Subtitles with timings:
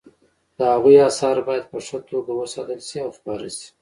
[0.57, 3.67] د هغوی اثار باید په ښه توګه وساتل شي او خپاره شي